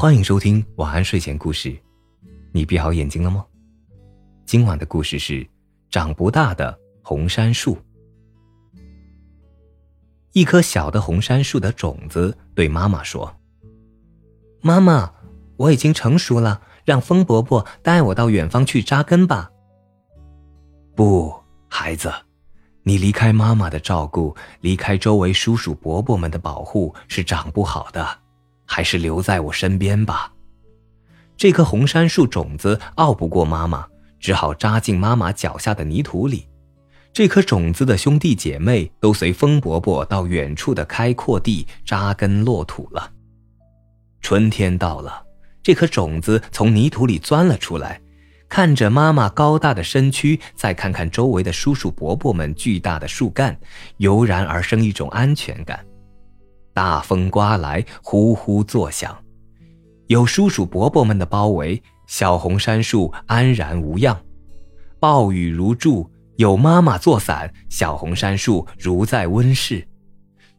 [0.00, 1.76] 欢迎收听晚安睡前故事，
[2.52, 3.44] 你闭好眼睛了吗？
[4.46, 5.44] 今晚的故事是
[5.90, 7.76] 长不大的红杉树。
[10.34, 13.34] 一棵小的红杉树的种子对妈妈说
[14.62, 15.12] ：“妈妈，
[15.56, 19.50] 我已经成熟了，让风伯伯带我到远方去扎根吧。”
[20.94, 21.34] 不，
[21.66, 22.08] 孩子，
[22.84, 28.20] 你离开妈妈的照顾，离开周围叔叔伯伯们的保护，是长不好的。
[28.68, 30.32] 还是留在我身边吧。
[31.36, 33.86] 这棵红杉树种子拗不过妈妈，
[34.20, 36.46] 只好扎进妈妈脚下的泥土里。
[37.12, 43.10] 这颗种子的兄弟姐妹都随风伯伯到远处的开阔地扎根落土了。
[44.20, 45.24] 春天到了，
[45.62, 48.00] 这颗种子从泥土里钻了出来，
[48.48, 53.58] 看着妈妈高大的身躯，再看看周围的叔叔伯伯们巨大的树干，
[53.96, 55.84] 油然而生一种安全感。
[56.78, 59.18] 大风刮来，呼呼作响。
[60.06, 64.16] 有叔叔伯伯们的包围，小红杉树安然无恙。
[65.00, 69.88] 暴雨如注，有妈妈做伞，小红杉树如在温室。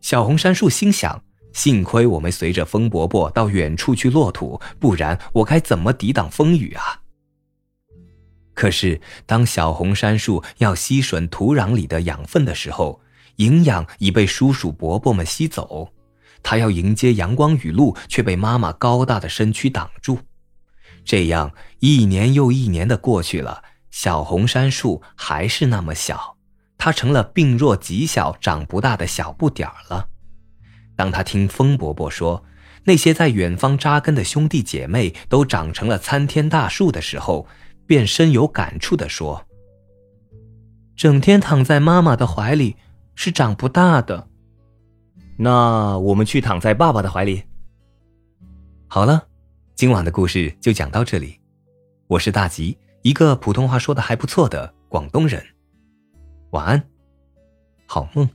[0.00, 6.82] 小红杉树心想：幸亏我们随着风伯伯到远处去落土，不然我该怎么抵挡风雨啊？
[8.54, 13.00] 可是，当小红杉树要吸吮土壤里的养分的时候，
[13.36, 15.92] 营养已被叔叔伯伯们吸走。
[16.42, 20.18] 他要迎接阳光雨露，却被妈妈高大的身躯挡住。
[21.04, 26.36] 这样一年又一年的过去了，小红杉树还是那么小，
[26.76, 30.08] 它成了病弱极小、长不大的小不点儿了。
[30.96, 32.44] 当他听风伯伯说
[32.84, 37.46] 那些在远方扎根的兄弟姐妹都长成了参天大树的时候，
[37.86, 39.46] 便深有感触地说
[40.96, 42.76] ：“整天躺在妈妈的怀里
[43.14, 44.28] 是长不大的。”
[45.40, 47.44] 那我们去躺在爸爸的怀里。
[48.88, 49.24] 好了，
[49.76, 51.38] 今晚的故事就讲到这里。
[52.08, 55.40] 我是大吉，一个普通话说的还不错的广东人。
[56.50, 56.82] 晚安，
[57.86, 58.28] 好梦。